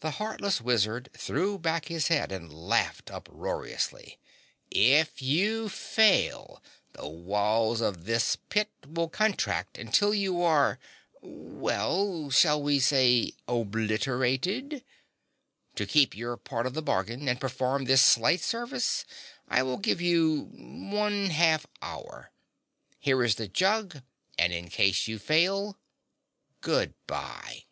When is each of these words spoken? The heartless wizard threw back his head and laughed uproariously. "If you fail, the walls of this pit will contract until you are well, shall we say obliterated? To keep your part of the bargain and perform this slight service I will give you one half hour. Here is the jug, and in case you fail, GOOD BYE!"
The 0.00 0.10
heartless 0.20 0.60
wizard 0.60 1.08
threw 1.16 1.58
back 1.58 1.86
his 1.88 2.08
head 2.08 2.30
and 2.30 2.52
laughed 2.52 3.10
uproariously. 3.10 4.18
"If 4.70 5.22
you 5.22 5.70
fail, 5.70 6.62
the 6.92 7.08
walls 7.08 7.80
of 7.80 8.04
this 8.04 8.36
pit 8.36 8.68
will 8.86 9.08
contract 9.08 9.78
until 9.78 10.12
you 10.12 10.42
are 10.42 10.78
well, 11.22 12.28
shall 12.28 12.62
we 12.62 12.80
say 12.80 13.32
obliterated? 13.48 14.84
To 15.76 15.86
keep 15.86 16.14
your 16.14 16.36
part 16.36 16.66
of 16.66 16.74
the 16.74 16.82
bargain 16.82 17.26
and 17.26 17.40
perform 17.40 17.86
this 17.86 18.02
slight 18.02 18.42
service 18.42 19.06
I 19.48 19.62
will 19.62 19.78
give 19.78 20.02
you 20.02 20.50
one 20.58 21.30
half 21.30 21.66
hour. 21.80 22.30
Here 22.98 23.22
is 23.24 23.36
the 23.36 23.48
jug, 23.48 24.02
and 24.36 24.52
in 24.52 24.68
case 24.68 25.08
you 25.08 25.18
fail, 25.18 25.78
GOOD 26.60 26.92
BYE!" 27.06 27.64